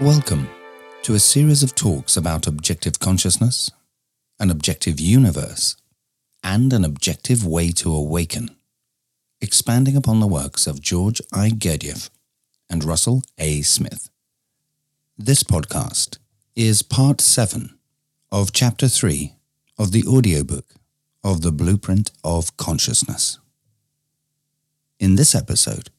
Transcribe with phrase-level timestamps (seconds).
[0.00, 0.48] Welcome
[1.02, 3.70] to a series of talks about objective consciousness,
[4.40, 5.76] an objective universe,
[6.42, 8.56] and an objective way to awaken,
[9.42, 11.50] expanding upon the works of George I.
[11.50, 12.08] Gurdjieff
[12.70, 13.60] and Russell A.
[13.60, 14.08] Smith.
[15.18, 16.16] This podcast
[16.56, 17.78] is part 7
[18.32, 19.34] of chapter 3
[19.78, 20.64] of the audiobook
[21.22, 23.38] of The Blueprint of Consciousness.
[24.98, 25.90] In this episode,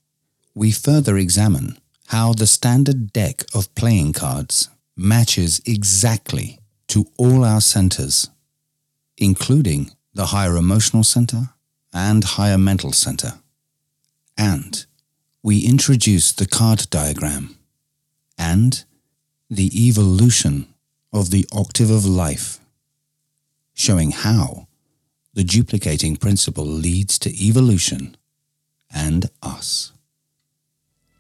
[0.56, 1.78] we further examine
[2.08, 8.30] how the standard deck of playing cards matches exactly to all our centers,
[9.18, 11.50] including the higher emotional center
[11.94, 13.34] and higher mental center.
[14.38, 14.86] And
[15.42, 17.58] we introduce the card diagram
[18.38, 18.84] and
[19.50, 20.68] the evolution
[21.12, 22.60] of the octave of life,
[23.74, 24.68] showing how
[25.34, 28.16] the duplicating principle leads to evolution
[28.94, 29.93] and us.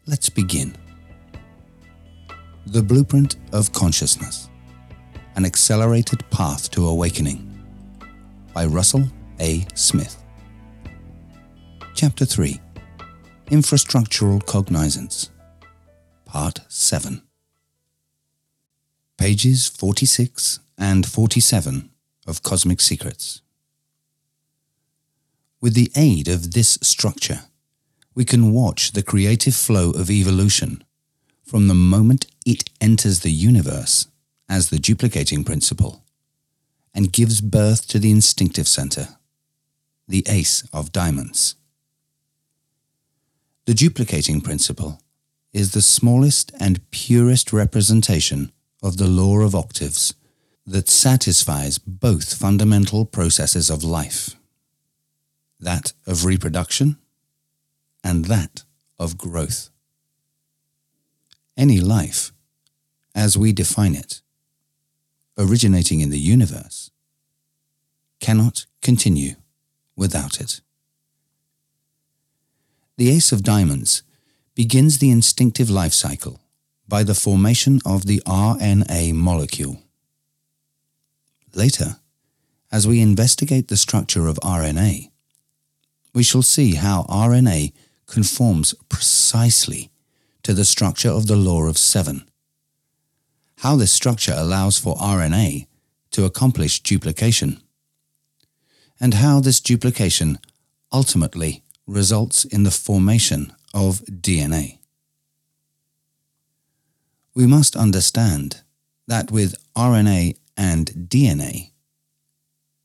[0.05, 0.75] Let's begin.
[2.67, 4.49] The Blueprint of Consciousness
[5.37, 7.63] An Accelerated Path to Awakening
[8.53, 9.05] by Russell
[9.39, 9.65] A.
[9.75, 10.21] Smith.
[11.95, 12.59] Chapter 3
[13.45, 15.29] Infrastructural Cognizance
[16.25, 17.21] Part 7
[19.17, 21.89] Pages 46 and 47
[22.27, 23.41] of Cosmic Secrets.
[25.61, 27.43] With the aid of this structure,
[28.15, 30.83] we can watch the creative flow of evolution
[31.45, 34.07] from the moment it enters the universe
[34.49, 36.03] as the duplicating principle
[36.93, 39.07] and gives birth to the instinctive center,
[40.07, 41.55] the ace of diamonds.
[43.65, 45.01] The duplicating principle
[45.53, 50.13] is the smallest and purest representation of the law of octaves
[50.65, 54.35] that satisfies both fundamental processes of life
[55.63, 56.97] that of reproduction
[58.03, 58.63] and that
[58.99, 59.69] of growth.
[61.55, 62.31] Any life,
[63.15, 64.21] as we define it,
[65.37, 66.91] originating in the universe,
[68.19, 69.35] cannot continue
[69.95, 70.61] without it.
[72.97, 74.03] The Ace of Diamonds
[74.55, 76.39] begins the instinctive life cycle
[76.87, 79.81] by the formation of the RNA molecule.
[81.55, 81.97] Later,
[82.71, 85.09] as we investigate the structure of RNA,
[86.13, 87.73] we shall see how RNA
[88.13, 89.89] conforms precisely
[90.43, 92.29] to the structure of the law of seven.
[93.57, 95.65] How this structure allows for RNA
[96.11, 97.59] to accomplish duplication,
[98.99, 100.37] and how this duplication
[100.91, 104.77] ultimately results in the formation of DNA.
[107.33, 108.61] We must understand
[109.07, 111.71] that with RNA and DNA,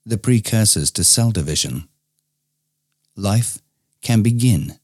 [0.07, 1.87] the precursors to cell division,
[3.15, 3.59] life
[4.01, 4.79] can begin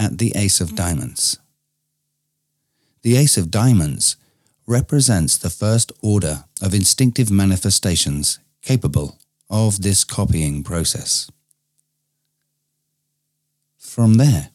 [0.00, 1.38] at the Ace of Diamonds.
[3.02, 4.16] The Ace of Diamonds
[4.66, 9.18] represents the first order of instinctive manifestations capable
[9.50, 11.30] of this copying process.
[13.76, 14.50] From there,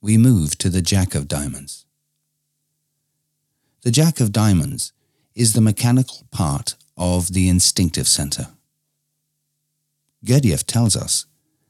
[0.00, 1.84] we move to the Jack of Diamonds.
[3.82, 4.92] The Jack of Diamonds
[5.34, 8.46] is the mechanical part of the instinctive center.
[10.24, 11.26] Gurdjieff tells us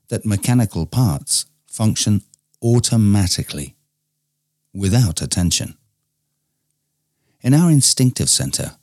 [0.08, 2.22] that mechanical parts function
[2.62, 3.76] automatically,
[4.74, 5.76] without attention.
[7.40, 8.76] In our instinctive center,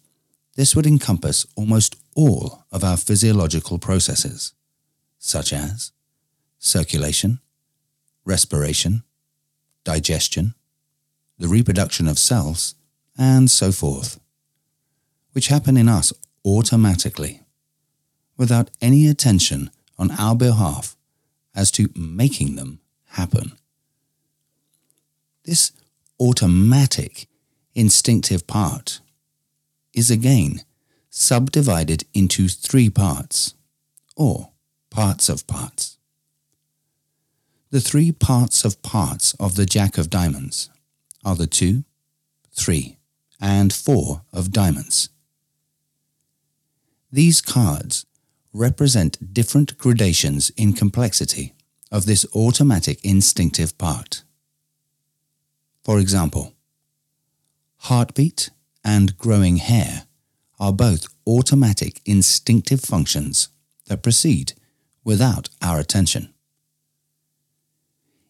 [0.56, 4.54] this would encompass almost all of our physiological processes,
[5.20, 5.92] such as
[6.58, 7.40] circulation,
[8.24, 9.04] respiration,
[9.84, 10.56] digestion,
[11.38, 12.76] the reproduction of cells,
[13.18, 14.20] and so forth,
[15.34, 16.14] which happen in us
[16.46, 17.42] automatically,
[18.38, 20.96] without any attention on our behalf
[21.54, 23.58] as to making them happen.
[25.46, 25.72] This
[26.20, 27.28] automatic,
[27.76, 29.00] instinctive part
[29.94, 30.64] is again
[31.12, 33.54] subdivided into three parts,
[34.16, 34.52] or
[34.90, 35.98] parts of parts.
[37.70, 40.70] The three parts of parts of the Jack of Diamonds
[41.24, 41.84] are the two,
[42.52, 42.98] three,
[43.40, 45.10] and four of diamonds.
[47.12, 48.06] These cards
[48.52, 51.54] represent different gradations in complexity
[51.92, 54.24] of this automatic instinctive part.
[55.86, 56.52] For example,
[57.78, 58.50] heartbeat
[58.84, 60.08] and growing hair
[60.60, 63.50] are both automatic instinctive functions
[63.86, 64.54] that proceed
[65.04, 66.34] without our attention.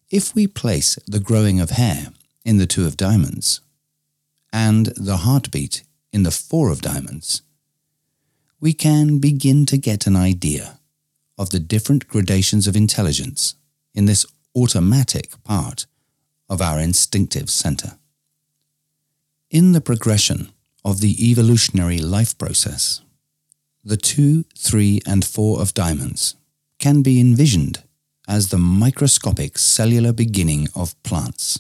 [0.10, 2.10] If we place the growing of hair
[2.44, 3.62] in the two of diamonds
[4.52, 7.42] and the heartbeat in the four of diamonds,
[8.60, 10.80] we can begin to get an idea
[11.38, 13.56] of the different gradations of intelligence
[13.94, 15.86] in this automatic part
[16.50, 17.98] of our instinctive center.
[19.50, 20.52] In the progression
[20.84, 23.02] of the evolutionary life process,
[23.84, 26.36] the 2, 3, and 4 of diamonds
[26.80, 27.84] can be envisioned
[28.28, 31.60] as the microscopic cellular beginning of plants,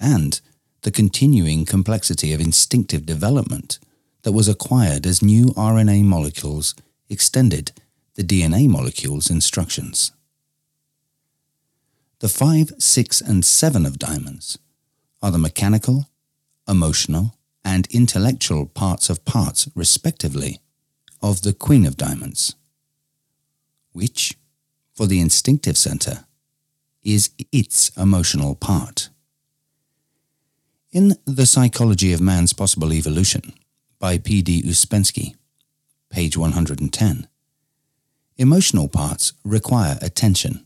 [0.00, 0.40] and
[0.82, 3.78] the continuing complexity of instinctive development
[4.22, 6.74] that was acquired as new RNA molecules
[7.08, 7.72] extended
[8.14, 10.12] the DNA molecule's instructions.
[12.22, 14.56] The 5, 6, and 7 of diamonds
[15.20, 16.08] are the mechanical,
[16.68, 17.34] emotional,
[17.64, 20.60] and intellectual parts of parts, respectively,
[21.20, 22.54] of the Queen of Diamonds,
[23.90, 24.38] which,
[24.94, 26.24] for the instinctive center,
[27.02, 29.08] is its emotional part.
[30.92, 33.52] In The Psychology of Man's Possible Evolution
[33.98, 34.62] by P.D.
[34.62, 35.34] Ouspensky,
[36.08, 37.26] page 110,
[38.36, 40.64] emotional parts require attention.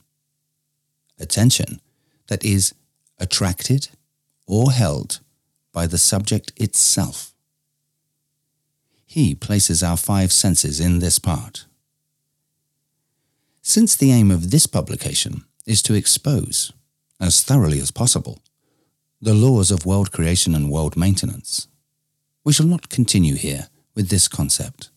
[1.19, 1.81] Attention
[2.27, 2.75] that is
[3.19, 3.89] attracted
[4.47, 5.21] or held
[5.73, 7.33] by the subject itself.
[9.07, 11.67] He places our five senses in this part.
[13.63, 16.73] Since the aim of this publication is to expose,
[17.21, 18.43] as thoroughly as possible,
[19.21, 21.67] the laws of world creation and world maintenance,
[22.45, 24.91] we shall not continue here with this concept,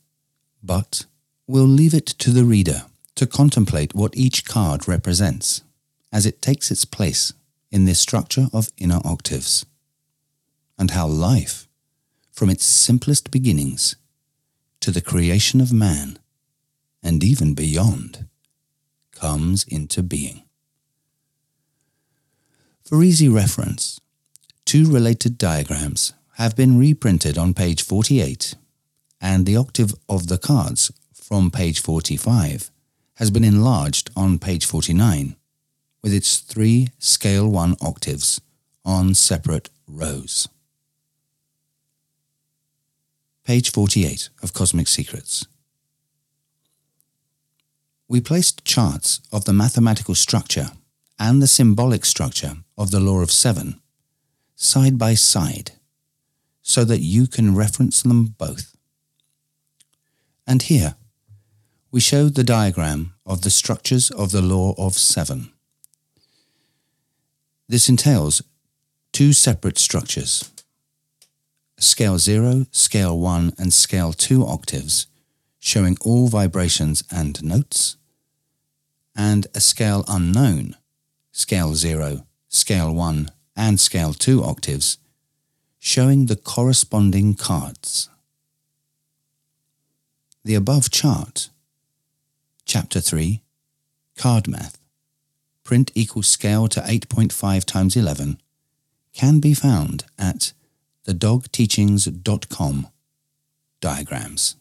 [0.61, 1.05] but
[1.47, 2.83] will leave it to the reader
[3.15, 5.63] to contemplate what each card represents
[6.11, 7.33] as it takes its place
[7.71, 9.65] in this structure of inner octaves
[10.77, 11.67] and how life,
[12.31, 13.95] from its simplest beginnings
[14.79, 16.17] to the creation of man,
[17.03, 18.25] and even beyond,
[19.11, 20.43] comes into being.
[22.81, 23.99] For easy reference,
[24.65, 28.55] two related diagrams have been reprinted on page 48,
[29.19, 32.71] and the octave of the cards from page 45
[33.15, 35.35] has been enlarged on page 49
[36.01, 38.41] with its three scale 1 octaves
[38.85, 40.47] on separate rows
[43.49, 45.47] page 48 of Cosmic Secrets.
[48.07, 50.67] We placed charts of the mathematical structure
[51.17, 53.81] and the symbolic structure of the Law of Seven
[54.55, 55.71] side by side
[56.61, 58.75] so that you can reference them both.
[60.45, 60.93] And here,
[61.91, 65.51] we show the diagram of the structures of the Law of Seven.
[67.69, 68.41] This entails
[69.13, 70.51] two separate structures
[71.77, 75.05] scale 0, scale 1 and scale 2 octaves,
[75.59, 77.95] showing all vibrations and notes,
[79.15, 80.75] and a scale unknown,
[81.31, 84.97] scale 0, scale 1 and scale 2 octaves,
[85.77, 88.09] showing the corresponding cards.
[90.43, 91.49] The above chart,
[92.65, 93.41] Chapter 3,
[94.17, 94.78] Card Math,
[95.69, 98.41] print equals scale to 8.5 times 11,
[99.13, 100.51] can be found at
[101.05, 102.87] thedogteachings.com
[103.79, 104.55] diagrams.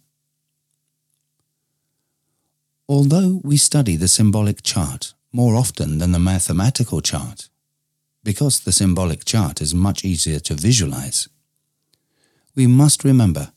[2.86, 7.48] Although we study the symbolic chart more often than the mathematical chart,
[8.22, 11.26] because the symbolic chart is much easier to visualize,
[12.54, 13.52] we must remember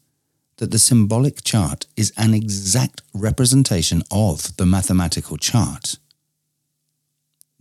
[0.55, 5.97] that the symbolic chart is an exact representation of the mathematical chart.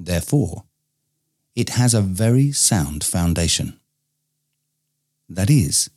[0.03, 0.65] Therefore,
[1.55, 3.79] it has a very sound foundation.
[5.29, 5.91] That is,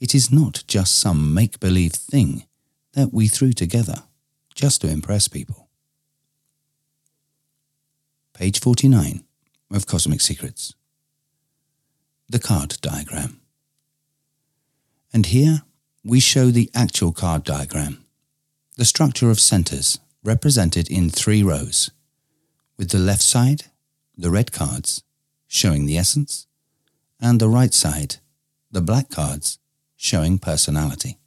[0.00, 2.44] it is not just some make believe thing
[2.94, 4.04] that we threw together
[4.54, 5.68] just to impress people.
[8.32, 9.22] Page 49
[9.70, 10.74] of Cosmic Secrets.
[12.30, 13.42] The card diagram.
[15.12, 15.62] And here
[16.02, 18.02] we show the actual card diagram,
[18.78, 21.90] the structure of centers represented in three rows,
[22.80, 23.64] with the left side,
[24.16, 25.02] the red cards,
[25.46, 26.46] showing the essence,
[27.20, 28.16] and the right side,
[28.70, 29.58] the black cards
[29.98, 31.18] showing personality.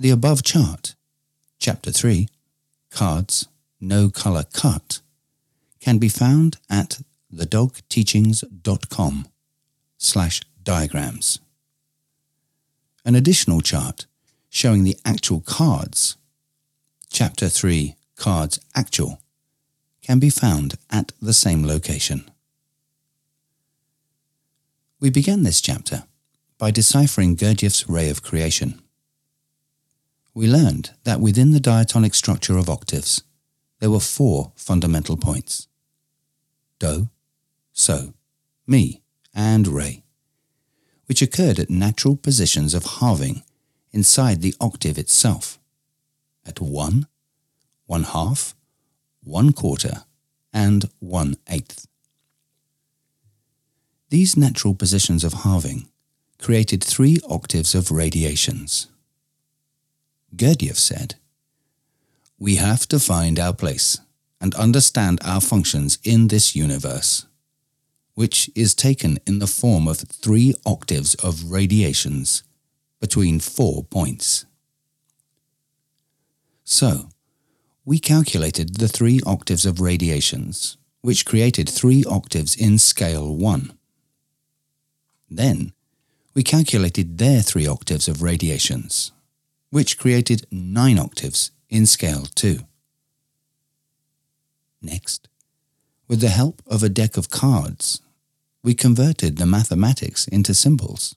[0.00, 0.96] The above chart,
[1.60, 2.26] Chapter 3,
[2.90, 3.46] Cards
[3.80, 5.00] No Color Cut,
[5.78, 6.98] can be found at
[7.32, 9.28] thedogteachings.com
[9.96, 11.38] slash diagrams.
[13.04, 14.06] An additional chart
[14.48, 16.16] showing the actual cards,
[17.08, 19.18] Chapter 3, Cards Actual,
[20.02, 22.30] can be found at the same location.
[25.00, 26.04] We began this chapter
[26.58, 28.82] by deciphering Gurdjieff's ray of creation.
[30.34, 33.22] We learned that within the diatonic structure of octaves,
[33.78, 35.66] there were four fundamental points
[36.78, 37.08] do,
[37.72, 38.12] so,
[38.66, 39.00] mi,
[39.34, 40.02] and re,
[41.06, 43.42] which occurred at natural positions of halving
[43.92, 45.58] inside the octave itself,
[46.44, 47.06] at one,
[47.90, 48.54] one half,
[49.24, 50.04] one quarter,
[50.52, 51.88] and one eighth.
[54.10, 55.88] These natural positions of halving
[56.38, 58.86] created three octaves of radiations.
[60.36, 61.16] Gurdjieff said,
[62.38, 63.98] We have to find our place
[64.40, 67.26] and understand our functions in this universe,
[68.14, 72.44] which is taken in the form of three octaves of radiations
[73.00, 74.46] between four points.
[76.62, 77.09] So,
[77.84, 83.72] we calculated the three octaves of radiations, which created three octaves in scale 1.
[85.30, 85.72] Then,
[86.34, 89.12] we calculated their three octaves of radiations,
[89.70, 92.60] which created nine octaves in scale 2.
[94.82, 95.28] Next,
[96.06, 98.02] with the help of a deck of cards,
[98.62, 101.16] we converted the mathematics into symbols,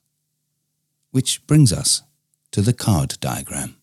[1.11, 2.03] which brings us
[2.51, 3.75] to the card diagram.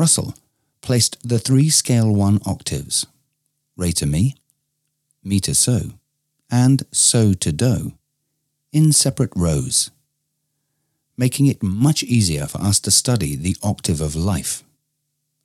[0.00, 0.32] Russell
[0.80, 3.06] placed the three scale 1 octaves,
[3.76, 4.34] re to mi,
[5.22, 5.90] mi to so,
[6.50, 7.92] and so to do,
[8.72, 9.90] in separate rows,
[11.18, 14.64] making it much easier for us to study the octave of life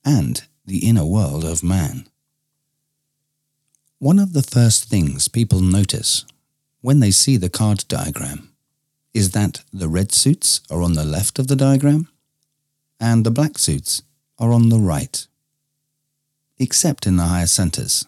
[0.06, 2.08] and the inner world of man.
[4.00, 6.24] One of the first things people notice
[6.80, 8.56] when they see the card diagram
[9.14, 12.08] is that the red suits are on the left of the diagram
[13.02, 14.02] and the black suits
[14.38, 15.28] are on the right,
[16.58, 18.06] except in the higher centers,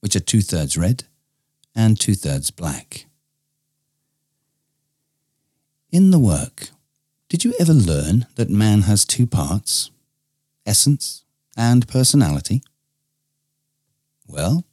[0.00, 1.04] which are two thirds red
[1.74, 3.06] and two thirds black.
[5.90, 6.70] In the work,
[7.28, 9.90] did you ever learn that man has two parts,
[10.64, 11.24] essence
[11.56, 12.62] and personality?
[14.26, 14.64] Well,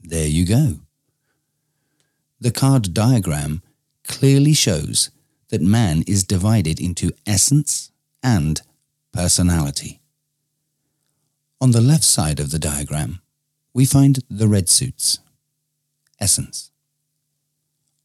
[0.00, 0.76] there you go.
[2.40, 3.62] The card diagram
[4.04, 5.10] clearly shows
[5.48, 7.90] that man is divided into essence
[8.22, 8.60] and
[9.16, 10.02] personality.
[11.58, 13.22] On the left side of the diagram,
[13.72, 15.20] we find the red suits,
[16.20, 16.70] essence.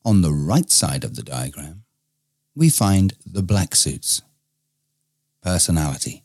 [0.05, 1.83] On the right side of the diagram,
[2.55, 4.21] we find the black suits,
[5.41, 6.23] personality.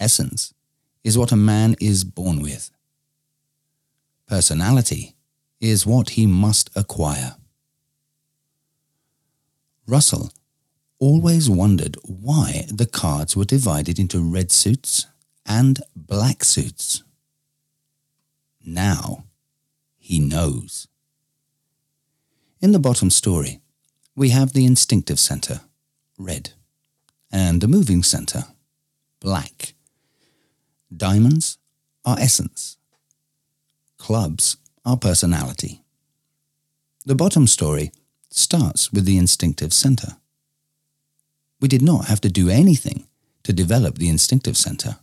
[0.00, 0.54] Essence
[1.04, 2.70] is what a man is born with.
[4.26, 5.16] Personality
[5.60, 7.36] is what he must acquire.
[9.86, 10.32] Russell
[10.98, 15.06] always wondered why the cards were divided into red suits
[15.46, 17.02] and black suits.
[18.64, 19.24] Now
[19.96, 20.88] he knows.
[22.60, 23.60] In the bottom story,
[24.16, 25.60] we have the instinctive center,
[26.18, 26.50] red,
[27.30, 28.44] and the moving center,
[29.20, 29.74] black.
[30.94, 31.58] Diamonds
[32.04, 32.78] are essence.
[33.96, 35.82] Clubs are personality.
[37.04, 37.92] The bottom story
[38.30, 40.16] starts with the instinctive center.
[41.60, 43.06] We did not have to do anything
[43.42, 44.98] to develop the instinctive center.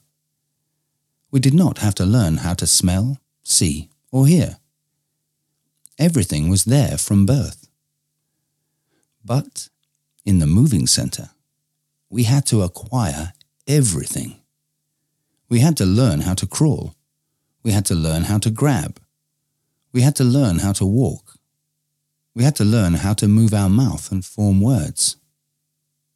[1.31, 4.57] We did not have to learn how to smell, see, or hear.
[5.97, 7.67] Everything was there from birth.
[9.23, 9.69] But
[10.25, 11.29] in the moving center,
[12.09, 13.33] we had to acquire
[13.67, 14.35] everything.
[15.49, 16.95] We had to learn how to crawl.
[17.63, 18.99] We had to learn how to grab.
[19.91, 21.37] We had to learn how to walk.
[22.35, 25.17] We had to learn how to move our mouth and form words.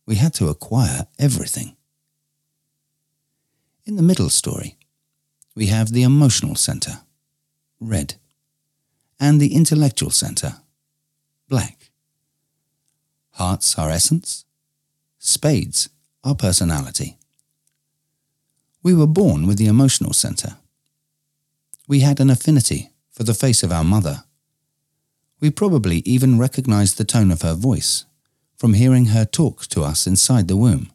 [0.09, 1.75] We had to acquire everything.
[3.85, 4.75] In the middle story,
[5.53, 7.01] we have the emotional center,
[7.79, 8.15] red
[9.19, 10.61] and the intellectual center,
[11.47, 11.91] black.
[13.33, 14.45] Hearts are essence,
[15.19, 15.89] spades
[16.23, 17.19] are personality.
[18.81, 20.57] We were born with the emotional center.
[21.87, 24.23] We had an affinity for the face of our mother.
[25.39, 28.05] We probably even recognized the tone of her voice
[28.59, 30.91] from hearing her talk to us inside the womb.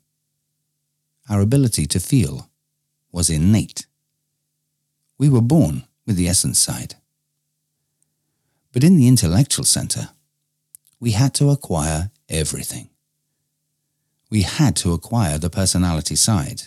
[1.30, 2.50] Our ability to feel
[3.10, 3.86] was innate.
[5.16, 6.96] We were born with the essence side.
[8.70, 10.10] But in the intellectual center,
[11.00, 12.90] we had to acquire everything.
[14.30, 16.64] We had to acquire the personality side.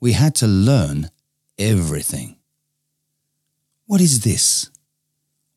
[0.00, 1.10] We had to learn
[1.58, 2.36] everything.
[3.84, 4.70] What is this?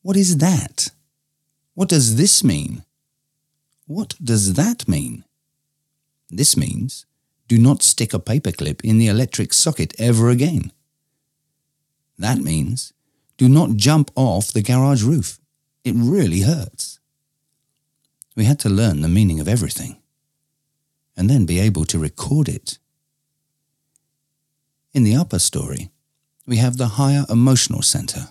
[0.01, 0.91] What is that?
[1.75, 2.83] What does this mean?
[3.87, 5.23] What does that mean?
[6.29, 7.05] This means
[7.47, 10.73] do not stick a paperclip in the electric socket ever again.
[12.19, 12.91] That means
[13.37, 15.39] do not jump off the garage roof.
[15.85, 16.99] It really hurts.
[18.35, 19.97] We had to learn the meaning of everything
[21.15, 22.79] and then be able to record it.
[24.91, 25.91] In the upper story,
[26.45, 28.29] we have the higher emotional center,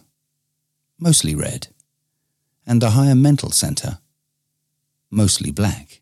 [0.98, 1.68] mostly red,
[2.66, 3.98] and the higher mental center,
[5.10, 6.00] mostly black.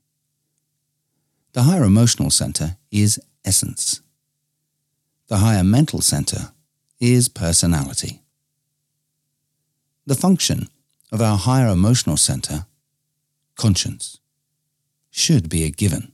[1.52, 4.00] The higher emotional center is essence.
[5.28, 6.52] The higher mental center
[7.00, 8.22] is personality.
[10.06, 10.68] The function
[11.12, 12.66] of our higher emotional center,
[13.56, 14.18] conscience,
[15.10, 16.12] should be a given.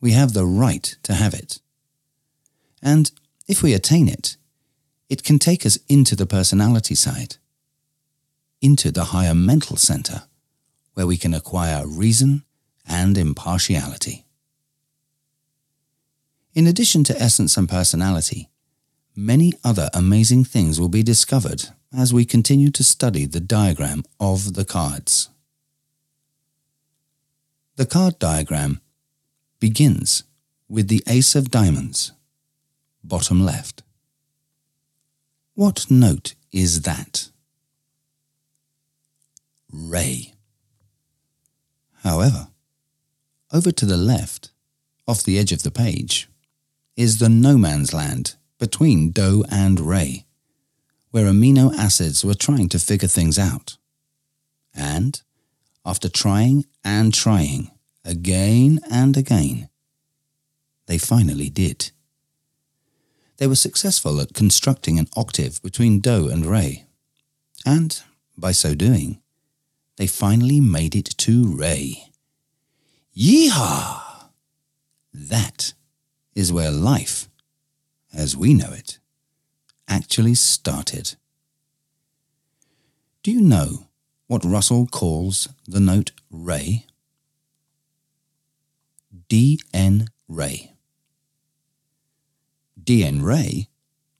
[0.00, 1.60] We have the right to have it.
[2.82, 3.12] And
[3.46, 4.36] if we attain it,
[5.08, 7.36] it can take us into the personality side,
[8.60, 10.22] into the higher mental center,
[10.94, 12.44] where we can acquire reason
[12.86, 14.24] and impartiality.
[16.54, 18.50] In addition to essence and personality,
[19.16, 21.64] many other amazing things will be discovered
[21.96, 25.30] as we continue to study the diagram of the cards.
[27.76, 28.80] The card diagram
[29.60, 30.24] begins
[30.68, 32.12] with the Ace of Diamonds,
[33.02, 33.82] bottom left.
[35.54, 37.28] What note is that?
[39.72, 40.31] Re.
[42.02, 42.48] However,
[43.52, 44.50] over to the left,
[45.06, 46.28] off the edge of the page,
[46.96, 50.26] is the no man's land between Do and Re,
[51.10, 53.76] where amino acids were trying to figure things out.
[54.74, 55.20] And,
[55.84, 57.70] after trying and trying,
[58.04, 59.68] again and again,
[60.86, 61.92] they finally did.
[63.36, 66.84] They were successful at constructing an octave between Do and Re,
[67.64, 68.02] and,
[68.36, 69.21] by so doing,
[69.96, 72.04] they finally made it to Re.
[73.16, 74.00] Yeehaw!
[75.12, 75.74] That
[76.34, 77.28] is where life,
[78.14, 78.98] as we know it,
[79.88, 81.16] actually started.
[83.22, 83.86] Do you know
[84.26, 86.86] what Russell calls the note Re?
[89.28, 90.72] DN Re.
[92.82, 93.68] DN Re,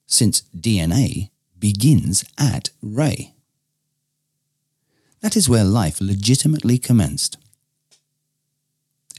[0.06, 3.34] since DNA begins at Re.
[5.22, 7.38] That is where life legitimately commenced.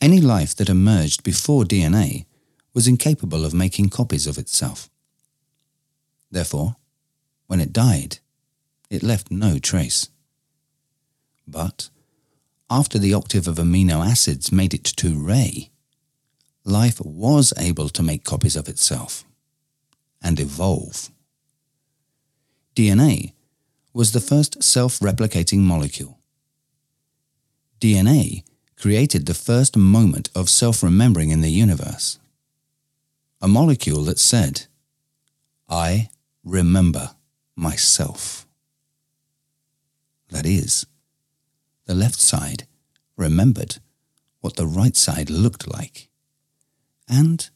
[0.02, 2.26] Any life that emerged before DNA
[2.74, 4.90] was incapable of making copies of itself.
[6.30, 6.76] Therefore,
[7.48, 8.20] when it died,
[8.90, 10.10] it left no trace.
[11.48, 11.90] But
[12.70, 15.70] after the octave of amino acids made it to Re,
[16.66, 19.24] life was able to make copies of itself
[20.22, 21.10] and evolve.
[22.76, 23.33] DNA
[23.94, 26.20] was the first self-replicating molecule.
[27.80, 28.44] DNA
[28.76, 32.20] created the first moment of self-remembering in the universe
[33.44, 34.68] a molecule that said,
[35.68, 36.10] I
[36.46, 37.12] remember
[37.58, 38.48] myself.
[40.30, 40.86] That is,
[41.86, 42.66] the left side
[43.18, 43.80] remembered
[44.40, 46.08] what the right side looked like,
[47.10, 47.50] and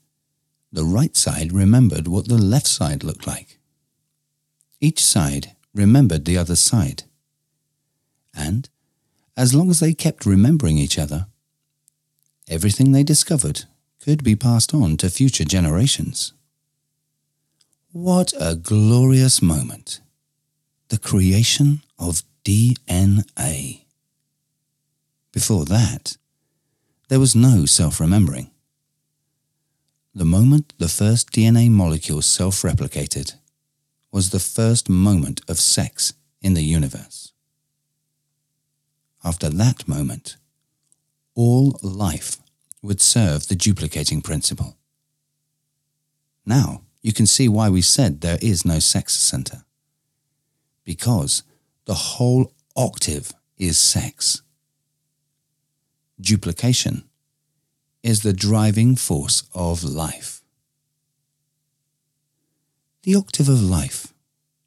[0.73, 3.57] the right side remembered what the left side looked like.
[4.81, 7.03] Each side remembered the other side,
[8.33, 8.69] and
[9.35, 11.27] as long as they kept remembering each other,
[12.47, 13.65] everything they discovered
[13.99, 16.33] could be passed on to future generations.
[17.91, 20.01] What a glorious moment!
[20.89, 23.81] The creation of DNA.
[25.31, 26.17] Before that,
[27.09, 28.49] there was no self-remembering.
[30.15, 33.35] The moment the first DNA molecule self-replicated
[34.11, 37.33] was the first moment of sex in the universe.
[39.23, 40.37] After that moment,
[41.35, 42.37] all life
[42.81, 44.77] would serve the duplicating principle.
[46.45, 49.63] Now, you can see why we said there is no sex center.
[50.83, 51.43] Because
[51.85, 54.41] the whole octave is sex.
[56.19, 57.03] Duplication
[58.03, 60.36] is the driving force of life.
[63.07, 64.13] The octave of life,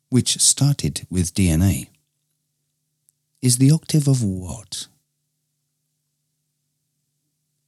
[0.08, 1.88] which started with DNA,
[3.42, 4.86] is the octave of what?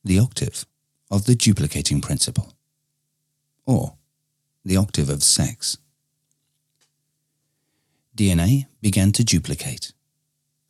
[0.03, 0.65] the octave
[1.11, 2.55] of the duplicating principle,
[3.67, 3.97] or
[4.65, 5.77] the octave of sex.
[8.17, 9.93] DNA began to duplicate,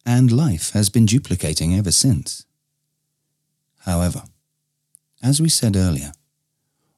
[0.05, 2.45] and life has been duplicating ever since.
[3.87, 4.25] However,
[5.23, 6.13] as we said earlier,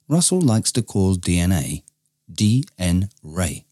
[0.08, 1.83] Russell likes to call DNA
[2.32, 3.64] DN Re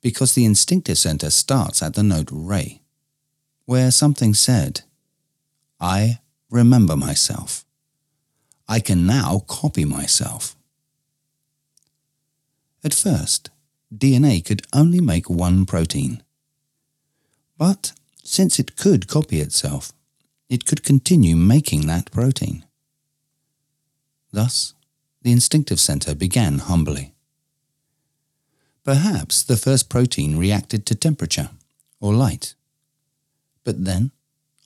[0.00, 2.80] because the instinctive center starts at the note Re,
[3.66, 4.82] where something said,
[5.78, 6.20] I
[6.50, 7.64] remember myself.
[8.68, 10.56] I can now copy myself.
[12.82, 13.50] At first,
[13.94, 16.22] DNA could only make one protein.
[17.58, 17.92] But
[18.22, 19.92] since it could copy itself,
[20.48, 22.64] it could continue making that protein.
[24.32, 24.74] Thus,
[25.22, 27.12] the instinctive center began humbly.
[28.90, 31.50] Perhaps the first protein reacted to temperature
[32.00, 32.56] or light.
[33.62, 34.10] But then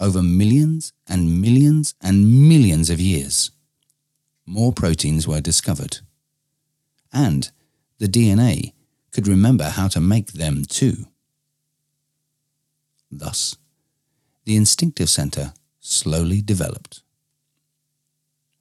[0.00, 3.50] over millions and millions and millions of years,
[4.46, 5.98] more proteins were discovered.
[7.12, 7.50] And
[7.98, 8.72] the DNA
[9.10, 11.04] could remember how to make them too.
[13.10, 13.56] Thus,
[14.46, 17.02] the instinctive center slowly developed.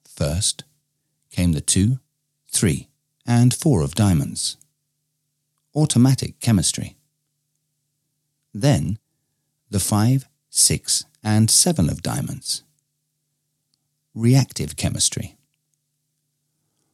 [0.04, 0.64] First
[1.30, 2.00] came the two,
[2.52, 2.88] three,
[3.26, 4.58] and four of diamonds.
[5.74, 6.96] Automatic chemistry.
[8.52, 8.98] Then
[9.70, 12.62] the five, six, and seven of diamonds.
[14.14, 15.36] Reactive chemistry.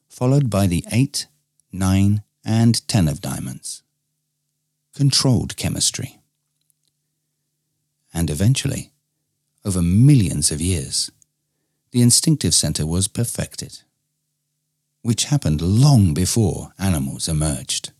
[0.09, 1.27] Followed by the eight,
[1.71, 3.83] nine, and ten of diamonds.
[4.95, 6.17] Controlled chemistry.
[8.11, 8.91] And eventually,
[9.63, 11.11] over millions of years,
[11.91, 13.81] the instinctive center was perfected,
[15.01, 17.91] which happened long before animals emerged.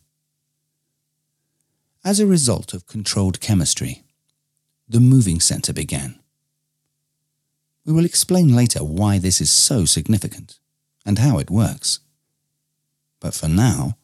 [2.04, 4.02] As a result of controlled chemistry,
[4.88, 6.18] the moving center began.
[7.86, 10.58] We will explain later why this is so significant
[11.06, 12.00] and how it works.
[13.20, 13.96] But for now,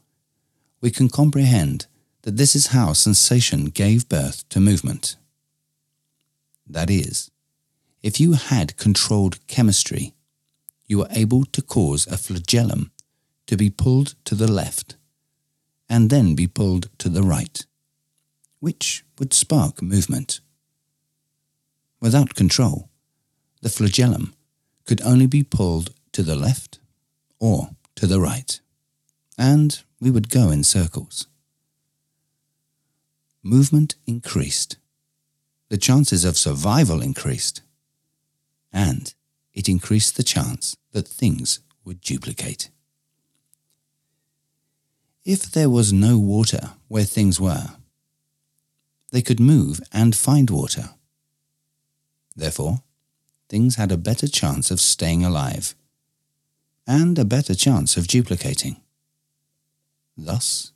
[0.81, 1.87] we can comprehend
[2.23, 5.17] that this is how sensation gave birth to movement.
[6.69, 7.33] That is,
[8.03, 10.15] if you had controlled chemistry,
[10.87, 12.93] you were able to cause a flagellum
[13.49, 14.95] to be pulled to the left
[15.89, 17.67] and then be pulled to the right,
[18.61, 20.41] which would spark movement.
[22.01, 22.89] Without control,
[23.63, 24.35] the flagellum
[24.85, 26.79] could only be pulled to the left
[27.39, 28.61] or to the right,
[29.37, 31.27] and we would go in circles.
[33.43, 34.77] Movement increased.
[35.69, 37.63] The chances of survival increased.
[38.73, 39.13] And
[39.55, 42.71] it increased the chance that things would duplicate.
[45.25, 47.71] If there was no water where things were,
[49.11, 50.91] they could move and find water.
[52.37, 52.83] Therefore,
[53.49, 55.75] things had a better chance of staying alive
[56.87, 58.77] and a better chance of duplicating.
[60.17, 60.73] Thus,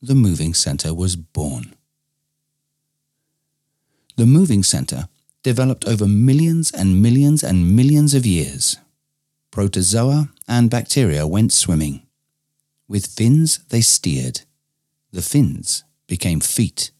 [0.00, 1.74] the moving center was born.
[4.16, 5.08] The moving center
[5.42, 8.76] developed over millions and millions and millions of years.
[9.50, 12.02] Protozoa and bacteria went swimming.
[12.88, 14.42] With fins they steered.
[15.12, 16.91] The fins became feet.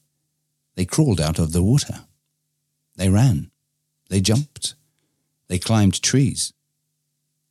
[0.75, 2.05] They crawled out of the water.
[2.97, 3.51] They ran.
[4.09, 4.75] They jumped.
[5.49, 6.53] They climbed trees.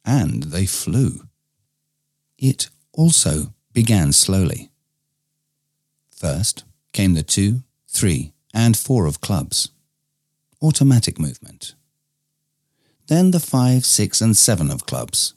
[0.03, 1.27] And they flew.
[2.37, 4.69] It also began slowly.
[6.11, 9.69] First came the two, three, and four of clubs.
[10.61, 11.75] Automatic movement.
[13.07, 15.33] Then the five, six, and seven of clubs.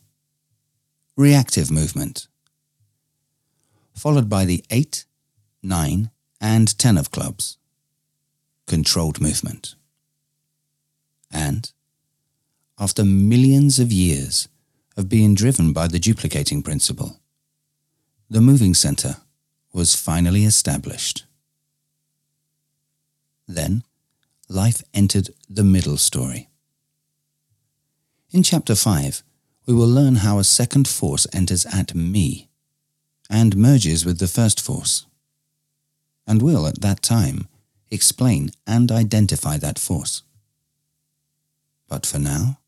[1.16, 2.29] Reactive movement.
[3.94, 5.05] Followed by the eight,
[5.62, 7.59] nine, and ten of clubs.
[8.66, 9.74] Controlled movement.
[11.31, 11.70] And,
[12.79, 14.48] after millions of years
[14.96, 17.20] of being driven by the duplicating principle,
[18.31, 19.16] the moving center
[19.72, 21.24] was finally established.
[23.46, 23.83] Then,
[24.48, 26.48] life entered the middle story.
[28.31, 29.22] In Chapter 5,
[29.66, 32.48] we will learn how a second force enters at mi
[33.31, 35.07] and merges with the first force,
[36.27, 37.48] and will at that time
[37.95, 40.23] explain and identify that force.
[41.89, 42.59] But for now,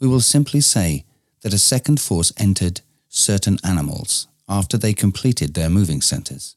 [0.00, 1.04] we will simply say
[1.40, 6.56] that a second force entered certain animals after they completed their moving centers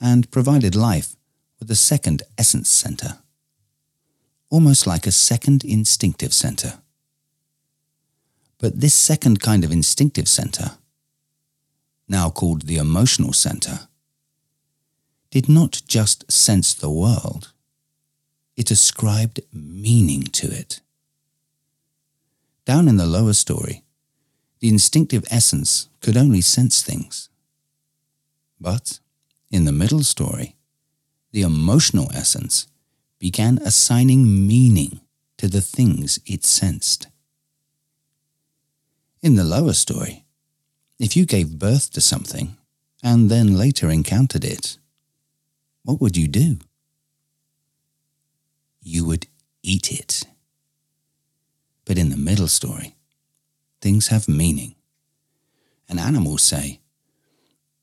[0.00, 1.16] and provided life
[1.58, 3.18] with a second essence center,
[4.50, 6.74] almost like a second instinctive center.
[8.58, 10.72] But this second kind of instinctive center,
[12.08, 13.88] now called the emotional center,
[15.36, 17.52] did not just sense the world,
[18.56, 20.80] it ascribed meaning to it.
[22.64, 23.82] Down in the lower story,
[24.60, 27.28] the instinctive essence could only sense things.
[28.58, 28.98] But
[29.50, 30.56] in the middle story,
[31.32, 32.66] the emotional essence
[33.18, 35.00] began assigning meaning
[35.36, 37.08] to the things it sensed.
[39.20, 40.24] In the lower story,
[40.98, 42.56] if you gave birth to something
[43.02, 44.78] and then later encountered it,
[45.86, 46.58] what would you do?
[48.86, 49.26] you would
[49.62, 50.24] eat it.
[51.84, 52.94] But in the middle story,
[53.80, 54.76] things have meaning.
[55.88, 56.80] And animals say,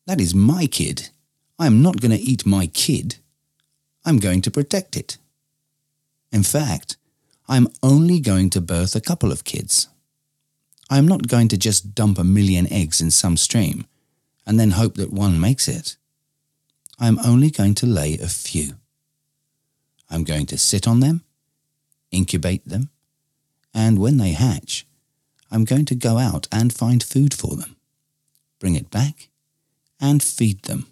[0.08, 1.10] That is my kid.
[1.60, 3.18] I am not going to eat my kid.
[4.06, 5.18] I'm going to protect it.
[6.32, 6.98] In fact,
[7.48, 9.88] I'm only going to birth a couple of kids.
[10.90, 13.86] I am not going to just dump a million eggs in some stream
[14.46, 15.98] and then hope that one makes it.
[17.04, 18.76] I am only going to lay a few.
[20.10, 21.26] I'm going to sit on them,
[22.12, 22.92] incubate them,
[23.74, 24.88] and when they hatch,
[25.52, 27.76] I'm going to go out and find food for them,
[28.58, 29.28] bring it back,
[30.00, 30.88] and feed them.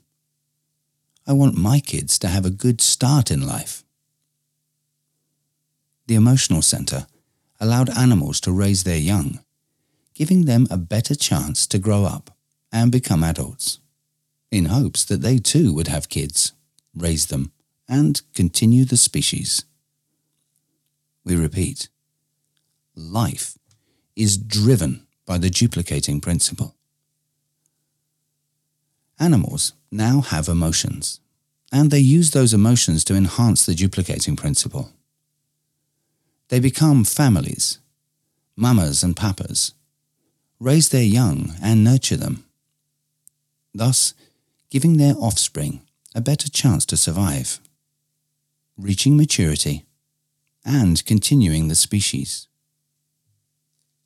[1.26, 3.86] I want my kids to have a good start in life
[6.08, 7.08] the emotional center
[7.58, 9.39] allowed animals to raise their young,
[10.13, 12.36] giving them a better chance to grow up
[12.69, 13.80] and become adults,
[14.51, 16.51] in hopes that they too would have kids,
[16.95, 17.51] raise them,
[17.87, 19.63] and continue the species.
[21.23, 21.89] We repeat,
[22.95, 23.57] life
[24.15, 26.75] is driven by the duplicating principle.
[29.19, 31.19] Animals now have emotions,
[31.71, 34.91] and they use those emotions to enhance the duplicating principle.
[36.49, 37.79] They become families,
[38.57, 39.73] mamas and papas,
[40.59, 42.45] raise their young and nurture them,
[43.73, 44.13] thus
[44.71, 45.81] giving their offspring
[46.15, 47.60] a better chance to survive,
[48.77, 49.86] reaching maturity,
[50.65, 52.47] and continuing the species.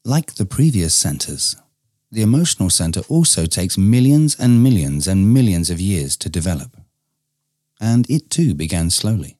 [0.04, 1.56] Like the previous centers,
[2.12, 6.78] the emotional center also takes millions and millions and millions of years to develop.
[7.80, 9.38] And it too began slowly.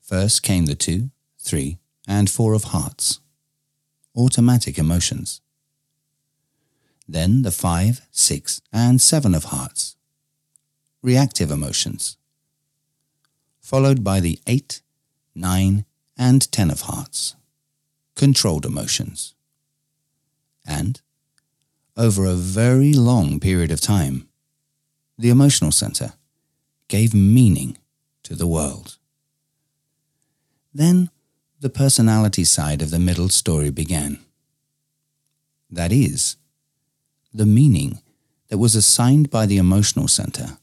[0.00, 3.20] First came the two, three, and four of hearts,
[4.16, 5.40] automatic emotions.
[7.08, 9.96] Then the five, six, and seven of hearts,
[11.02, 12.18] reactive emotions.
[13.60, 14.82] Followed by the eight,
[15.34, 15.86] nine,
[16.18, 17.34] and ten of hearts,
[18.14, 19.34] controlled emotions.
[20.66, 21.00] And
[21.96, 24.28] over a very long period of time,
[25.16, 26.12] the emotional center
[26.88, 27.78] gave meaning
[28.22, 28.98] to the world.
[30.74, 31.10] Then
[31.60, 34.18] the personality side of the middle story began.
[35.70, 36.36] That is,
[37.38, 38.00] the meaning
[38.48, 40.58] that was assigned by the emotional center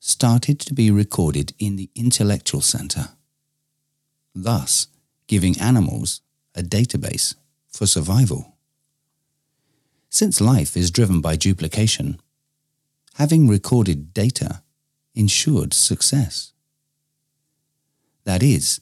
[0.00, 3.10] started to be recorded in the intellectual center,
[4.34, 4.88] thus
[5.28, 6.20] giving animals
[6.56, 7.36] a database
[7.68, 8.56] for survival.
[10.08, 12.20] Since life is driven by duplication,
[13.14, 14.62] having recorded data
[15.14, 16.52] ensured success.
[18.24, 18.80] That is,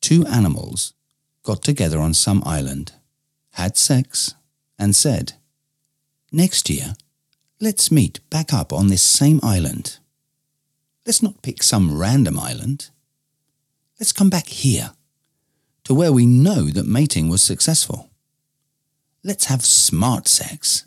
[0.00, 0.94] two animals
[1.42, 2.92] got together on some island,
[3.54, 4.36] had sex,
[4.78, 5.32] and said,
[6.32, 6.94] Next year,
[7.60, 9.98] let's meet back up on this same island.
[11.04, 12.90] Let's not pick some random island.
[13.98, 14.92] Let's come back here,
[15.84, 18.10] to where we know that mating was successful.
[19.24, 20.84] Let's have smart sex.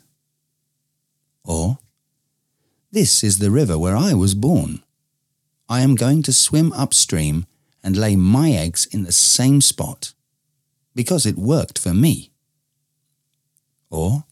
[1.44, 1.78] Or,
[2.90, 4.82] this is the river where I was born.
[5.68, 7.46] I am going to swim upstream
[7.82, 10.14] and lay my eggs in the same spot
[10.94, 12.30] because it worked for me.
[13.90, 14.24] Or,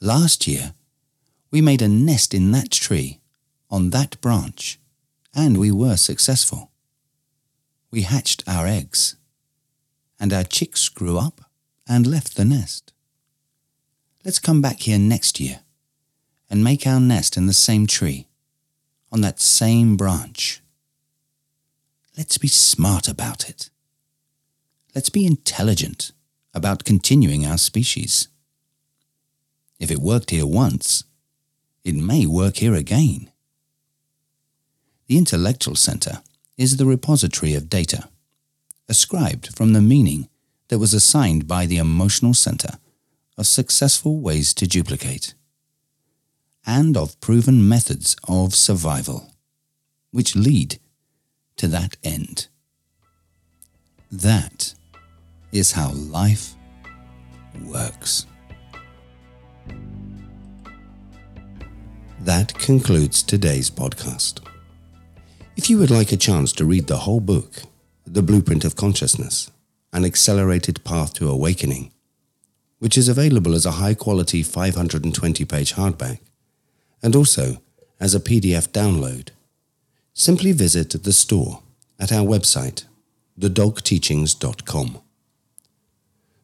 [0.00, 0.74] last year,
[1.50, 3.20] we made a nest in that tree,
[3.70, 4.78] on that branch,
[5.34, 6.70] and we were successful.
[7.90, 9.16] We hatched our eggs,
[10.18, 11.40] and our chicks grew up
[11.88, 12.92] and left the nest.
[14.24, 15.60] Let's come back here next year
[16.48, 18.26] and make our nest in the same tree,
[19.12, 20.62] on that same branch.
[22.16, 23.70] Let's be smart about it.
[24.94, 26.12] Let's be intelligent
[26.52, 28.28] about continuing our species.
[29.80, 31.04] If it worked here once,
[31.82, 33.32] it may work here again.
[35.06, 36.22] The intellectual center
[36.56, 38.08] is the repository of data,
[38.88, 40.28] ascribed from the meaning
[40.68, 42.78] that was assigned by the emotional center
[43.38, 45.34] of successful ways to duplicate
[46.66, 49.32] and of proven methods of survival,
[50.10, 50.78] which lead
[51.56, 52.48] to that end.
[54.12, 54.74] That
[55.52, 56.54] is how life
[57.64, 58.26] works.
[62.24, 64.40] That concludes today's podcast.
[65.56, 67.62] If you would like a chance to read the whole book,
[68.06, 69.50] The Blueprint of Consciousness,
[69.94, 71.92] an accelerated path to awakening,
[72.78, 76.20] which is available as a high quality 520 page hardback
[77.02, 77.62] and also
[77.98, 79.30] as a PDF download,
[80.12, 81.62] simply visit the store
[81.98, 82.84] at our website,
[83.38, 85.00] thedogteachings.com.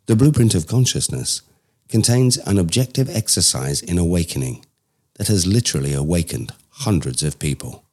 [0.07, 1.43] The Blueprint of Consciousness
[1.91, 4.65] contains an objective exercise in awakening
[5.17, 7.85] that has literally awakened hundreds of people.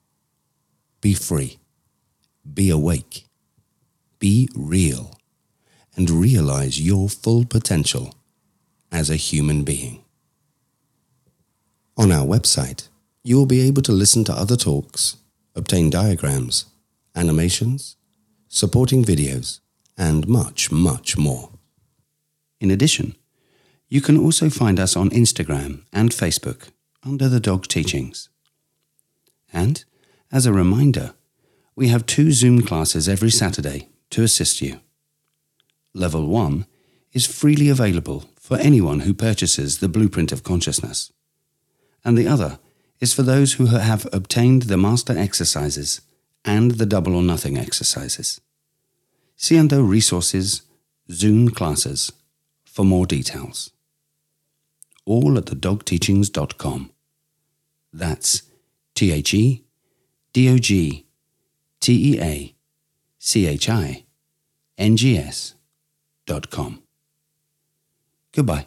[1.02, 1.60] Be free,
[2.54, 3.26] be awake,
[4.20, 5.20] be real
[5.96, 8.16] and realize your full potential
[8.92, 10.04] as a human being.
[11.98, 12.88] On our website,
[13.24, 15.18] you will be able to listen to other talks,
[15.56, 16.66] obtain diagrams,
[17.16, 17.96] animations,
[18.50, 19.60] supporting videos,
[19.98, 21.52] and much, much more.
[22.60, 23.16] In addition,
[23.88, 26.70] you can also find us on Instagram and Facebook
[27.06, 28.30] under the Dog Teachings.
[29.52, 29.84] And,
[30.32, 31.14] as a reminder,
[31.76, 34.80] we have two Zoom classes every Saturday to assist you.
[35.94, 36.66] Level 1
[37.12, 41.12] is freely available for anyone who purchases the Blueprint of Consciousness,
[42.04, 42.60] and the other
[43.00, 46.02] is for those who have obtained the Master Exercises
[46.46, 48.40] and the Double or Nothing exercises.
[49.36, 50.62] See under Resources,
[51.12, 52.12] Zoom Classes
[52.64, 53.72] for more details.
[55.06, 56.93] All at thedogteachings.com.
[57.94, 58.44] That's
[58.96, 59.64] T H E
[60.34, 61.06] D O G
[61.80, 62.56] T E A
[63.20, 64.06] C H I
[64.78, 65.56] N G S
[66.26, 66.82] dot com.
[68.32, 68.66] Goodbye.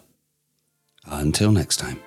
[1.07, 2.06] Until next time.